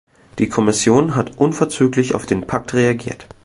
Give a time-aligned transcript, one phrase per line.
[0.39, 3.27] Die Kommission hat unverzüglich auf den Pakt reagiert.